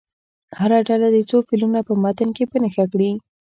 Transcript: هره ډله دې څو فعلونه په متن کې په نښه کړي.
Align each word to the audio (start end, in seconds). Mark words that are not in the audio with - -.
هره 0.59 0.77
ډله 0.87 1.07
دې 1.13 1.21
څو 1.29 1.37
فعلونه 1.47 1.79
په 1.87 1.93
متن 2.03 2.29
کې 2.37 2.43
په 2.51 2.57
نښه 2.63 2.85
کړي. 2.91 3.11